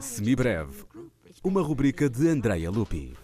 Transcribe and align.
Semibreve, 0.00 0.84
uma 1.44 1.62
rubrica 1.62 2.10
de 2.10 2.28
Andrea 2.28 2.68
Lupi. 2.68 3.16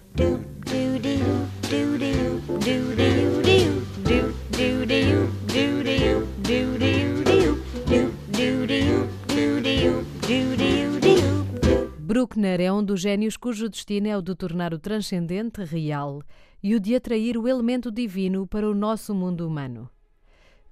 Bruckner 11.98 12.60
é 12.60 12.72
um 12.72 12.84
dos 12.84 13.00
gênios 13.00 13.36
cujo 13.36 13.68
destino 13.68 14.06
é 14.06 14.16
o 14.16 14.22
de 14.22 14.36
tornar 14.36 14.72
o 14.72 14.78
transcendente 14.78 15.64
real 15.64 16.22
e 16.62 16.76
o 16.76 16.78
de 16.78 16.94
atrair 16.94 17.36
o 17.36 17.48
elemento 17.48 17.90
divino 17.90 18.46
para 18.46 18.70
o 18.70 18.74
nosso 18.74 19.12
mundo 19.12 19.44
humano. 19.44 19.90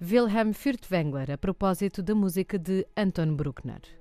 Wilhelm 0.00 0.52
Furtwängler, 0.52 1.32
a 1.32 1.36
propósito 1.36 2.04
da 2.04 2.14
música 2.14 2.56
de 2.56 2.86
Anton 2.96 3.34
Bruckner. 3.34 3.97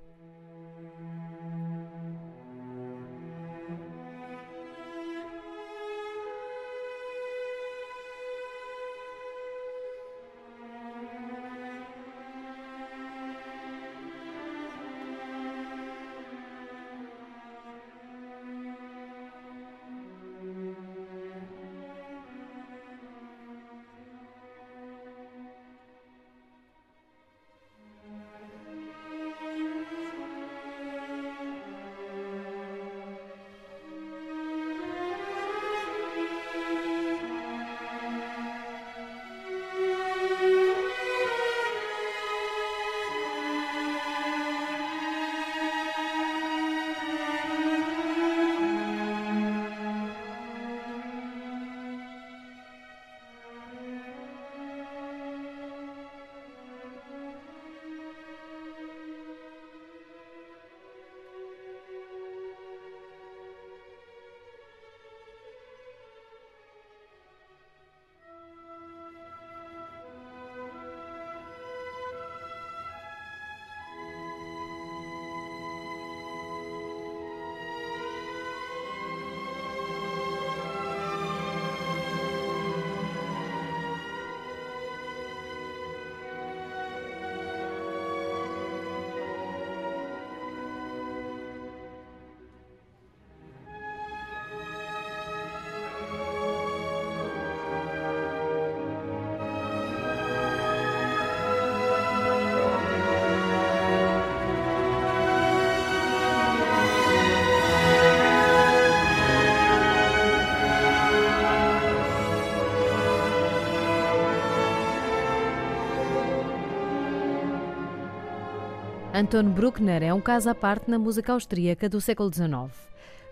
Anton 119.14 119.44
Bruckner 119.44 120.02
é 120.02 120.12
um 120.12 120.20
caso 120.20 120.50
à 120.50 120.54
parte 120.54 120.90
na 120.90 120.98
música 120.98 121.32
austríaca 121.32 121.88
do 121.88 121.98
século 121.98 122.30
XIX. 122.32 122.70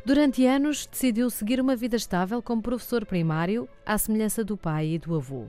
Durante 0.07 0.47
anos, 0.47 0.87
decidiu 0.87 1.29
seguir 1.29 1.61
uma 1.61 1.77
vida 1.77 1.97
estável 1.97 2.41
como 2.41 2.63
professor 2.63 3.05
primário, 3.05 3.69
à 3.85 3.99
semelhança 3.99 4.43
do 4.43 4.57
pai 4.57 4.95
e 4.95 4.99
do 4.99 5.15
avô. 5.15 5.45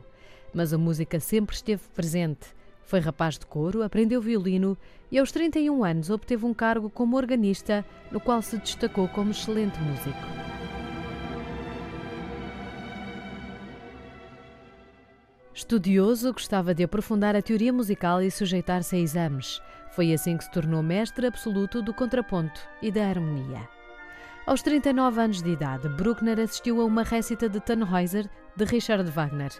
Mas 0.53 0.73
a 0.73 0.77
música 0.77 1.17
sempre 1.21 1.55
esteve 1.55 1.83
presente. 1.95 2.47
Foi 2.83 2.99
rapaz 2.99 3.37
de 3.39 3.45
coro, 3.45 3.83
aprendeu 3.83 4.21
violino 4.21 4.77
e, 5.09 5.17
aos 5.17 5.31
31 5.31 5.83
anos, 5.83 6.09
obteve 6.09 6.45
um 6.45 6.53
cargo 6.53 6.89
como 6.89 7.15
organista, 7.15 7.85
no 8.11 8.19
qual 8.19 8.41
se 8.41 8.57
destacou 8.57 9.07
como 9.07 9.31
excelente 9.31 9.79
músico. 9.79 10.47
Estudioso, 15.53 16.33
gostava 16.33 16.75
de 16.75 16.83
aprofundar 16.83 17.35
a 17.35 17.41
teoria 17.41 17.73
musical 17.73 18.21
e 18.21 18.29
sujeitar-se 18.29 18.95
a 18.95 18.99
exames. 18.99 19.59
Foi 19.97 20.13
assim 20.13 20.37
que 20.37 20.43
se 20.43 20.51
tornou 20.51 20.83
mestre 20.83 21.25
absoluto 21.25 21.81
do 21.81 21.91
contraponto 21.91 22.61
e 22.83 22.91
da 22.91 23.07
harmonia. 23.07 23.67
Aos 24.45 24.61
39 24.61 25.19
anos 25.19 25.41
de 25.41 25.49
idade, 25.49 25.89
Bruckner 25.89 26.39
assistiu 26.39 26.79
a 26.79 26.85
uma 26.85 27.01
récita 27.01 27.49
de 27.49 27.59
Tannhäuser 27.59 28.29
de 28.55 28.63
Richard 28.63 29.09
Wagner. 29.09 29.51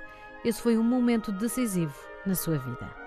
Esse 0.45 0.61
foi 0.61 0.77
um 0.77 0.83
momento 0.83 1.31
decisivo 1.31 1.97
na 2.23 2.35
sua 2.35 2.59
vida. 2.59 3.06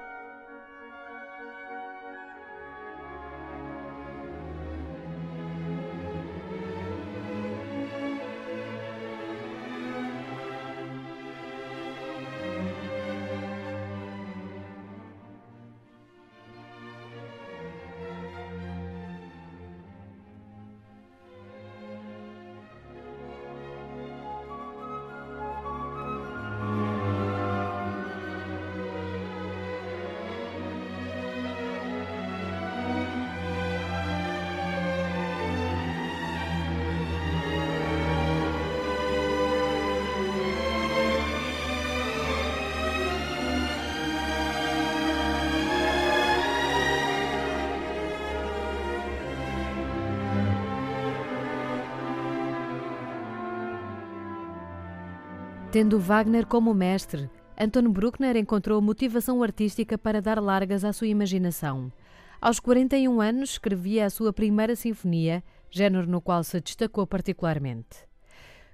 Tendo 55.73 56.01
Wagner 56.01 56.47
como 56.47 56.75
mestre, 56.75 57.31
Anton 57.57 57.93
Bruckner 57.93 58.37
encontrou 58.37 58.83
motivação 58.83 59.41
artística 59.41 59.97
para 59.97 60.21
dar 60.21 60.43
largas 60.43 60.85
à 60.85 60.93
sua 60.93 61.07
imaginação. 61.07 61.93
Aos 62.41 62.59
41 62.59 63.21
anos, 63.21 63.51
escrevia 63.51 64.07
a 64.07 64.11
sua 64.11 64.33
primeira 64.33 64.75
sinfonia, 64.75 65.45
género 65.71 66.09
no 66.09 66.21
qual 66.21 66.43
se 66.43 66.61
destacou 66.61 67.07
particularmente. 67.07 68.05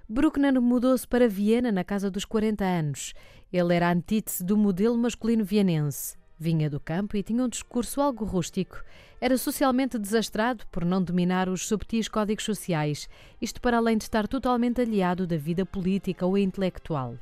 Bruckner 0.09 0.59
mudou-se 0.59 1.07
para 1.07 1.29
Viena 1.29 1.71
na 1.71 1.83
casa 1.83 2.09
dos 2.09 2.25
40 2.25 2.65
anos. 2.65 3.13
Ele 3.53 3.75
era 3.75 3.91
antítese 3.91 4.43
do 4.43 4.57
modelo 4.57 4.97
masculino 4.97 5.45
vienense. 5.45 6.17
Vinha 6.39 6.69
do 6.69 6.79
campo 6.79 7.17
e 7.17 7.23
tinha 7.23 7.43
um 7.43 7.49
discurso 7.49 7.99
algo 7.99 8.23
rústico. 8.23 8.83
Era 9.19 9.37
socialmente 9.37 9.97
desastrado 9.97 10.67
por 10.67 10.85
não 10.85 11.01
dominar 11.01 11.49
os 11.49 11.67
subtis 11.67 12.07
códigos 12.07 12.45
sociais, 12.45 13.09
isto 13.41 13.59
para 13.59 13.77
além 13.77 13.97
de 13.97 14.03
estar 14.03 14.27
totalmente 14.27 14.79
aliado 14.79 15.25
da 15.25 15.37
vida 15.37 15.65
política 15.65 16.25
ou 16.25 16.37
intelectual. 16.37 17.17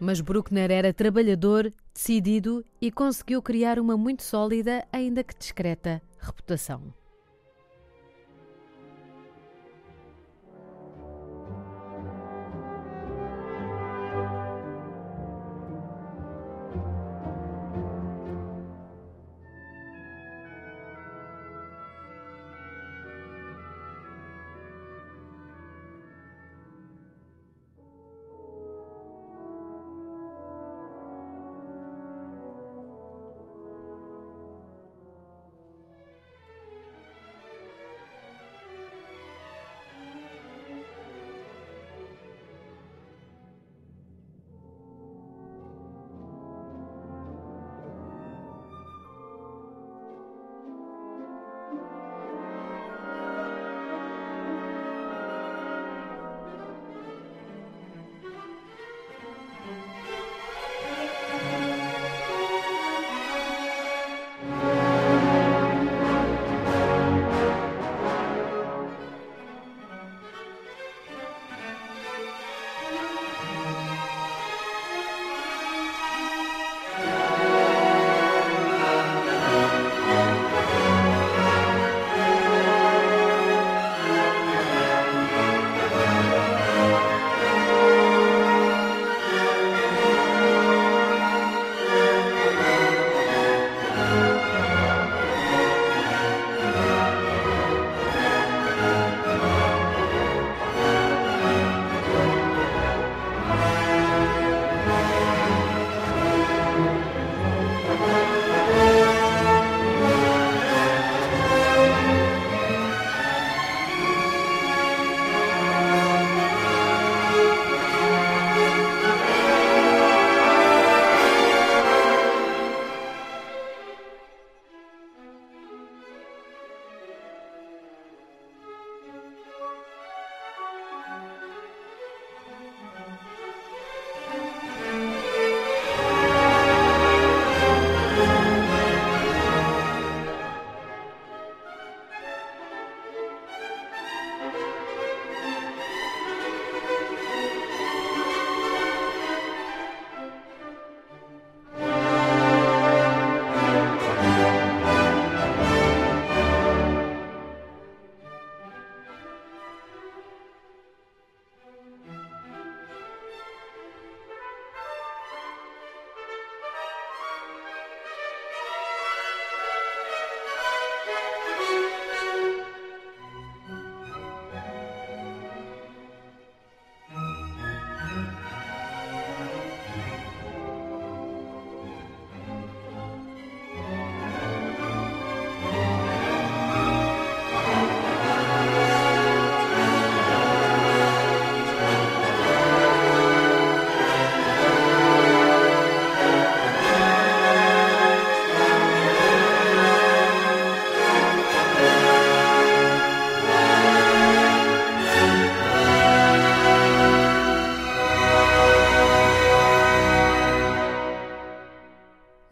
Mas 0.00 0.20
Bruckner 0.20 0.70
era 0.70 0.92
trabalhador, 0.92 1.72
decidido 1.92 2.64
e 2.80 2.90
conseguiu 2.90 3.42
criar 3.42 3.78
uma 3.78 3.96
muito 3.96 4.22
sólida, 4.22 4.86
ainda 4.90 5.22
que 5.22 5.36
discreta, 5.38 6.00
reputação. 6.18 6.94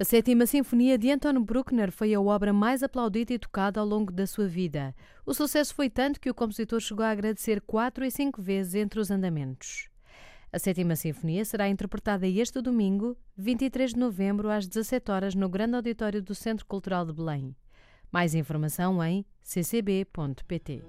A 0.04 0.06
Sétima 0.06 0.44
Sinfonia 0.44 0.98
de 0.98 1.10
Anton 1.10 1.42
Bruckner 1.42 1.90
foi 1.90 2.12
a 2.12 2.20
obra 2.20 2.52
mais 2.52 2.82
aplaudida 2.82 3.32
e 3.32 3.38
tocada 3.38 3.80
ao 3.80 3.86
longo 3.86 4.12
da 4.12 4.26
sua 4.26 4.46
vida. 4.46 4.94
O 5.24 5.32
sucesso 5.32 5.74
foi 5.74 5.88
tanto 5.88 6.20
que 6.20 6.28
o 6.28 6.34
compositor 6.34 6.78
chegou 6.78 7.02
a 7.02 7.08
agradecer 7.08 7.62
quatro 7.62 8.04
e 8.04 8.10
cinco 8.10 8.42
vezes 8.42 8.74
entre 8.74 9.00
os 9.00 9.10
andamentos. 9.10 9.88
A 10.52 10.58
Sétima 10.58 10.94
Sinfonia 10.94 11.42
será 11.46 11.70
interpretada 11.70 12.28
este 12.28 12.60
domingo, 12.60 13.16
23 13.34 13.94
de 13.94 13.98
novembro, 13.98 14.50
às 14.50 14.66
17 14.66 15.10
horas, 15.10 15.34
no 15.34 15.48
Grande 15.48 15.76
Auditório 15.76 16.20
do 16.20 16.34
Centro 16.34 16.66
Cultural 16.66 17.06
de 17.06 17.14
Belém. 17.14 17.56
Mais 18.12 18.34
informação 18.34 19.02
em 19.02 19.24
ccb.pt. 19.42 20.82